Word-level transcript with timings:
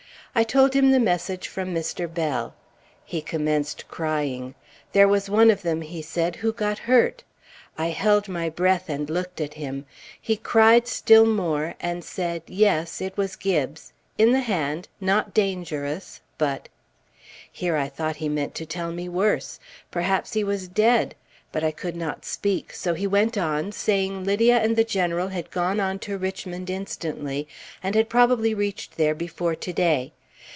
I 0.33 0.43
told 0.43 0.73
him 0.73 0.91
the 0.91 0.99
message 1.01 1.49
from 1.49 1.75
Mr. 1.75 2.11
Bell. 2.11 2.55
He 3.03 3.21
commenced 3.21 3.89
crying. 3.89 4.55
There 4.93 5.07
was 5.09 5.29
one 5.29 5.51
of 5.51 5.61
them, 5.61 5.81
he 5.81 6.01
said, 6.01 6.37
who 6.37 6.53
got 6.53 6.79
hurt. 6.79 7.25
I 7.77 7.87
held 7.87 8.29
my 8.29 8.49
breath 8.49 8.87
and 8.87 9.09
looked 9.09 9.41
at 9.41 9.55
him. 9.55 9.85
He 10.21 10.37
cried 10.37 10.83
more 10.83 10.87
still, 10.87 11.73
and 11.81 12.01
said 12.01 12.43
yes, 12.47 13.01
it 13.01 13.17
was 13.17 13.35
Gibbes 13.35 13.91
in 14.17 14.31
the 14.31 14.39
hand 14.39 14.87
not 15.01 15.33
dangerous 15.33 16.21
but 16.37 16.69
Here 17.51 17.75
I 17.75 17.89
thought 17.89 18.15
he 18.15 18.29
meant 18.29 18.55
to 18.55 18.65
tell 18.65 18.93
me 18.93 19.09
worse; 19.09 19.59
perhaps 19.91 20.31
he 20.31 20.45
was 20.45 20.69
dead; 20.69 21.13
but 21.51 21.61
I 21.61 21.71
could 21.71 21.97
not 21.97 22.23
speak, 22.23 22.71
so 22.71 22.93
he 22.93 23.05
went 23.05 23.37
on 23.37 23.73
saying 23.73 24.23
Lydia 24.23 24.59
and 24.59 24.77
the 24.77 24.85
General 24.85 25.27
had 25.27 25.51
gone 25.51 25.81
on 25.81 25.99
to 25.99 26.17
Richmond 26.17 26.69
instantly, 26.69 27.49
and 27.83 27.95
had 27.95 28.07
probably 28.07 28.53
reached 28.53 28.95
there 28.95 29.13
before 29.13 29.55
to 29.55 29.73
day. 29.73 30.13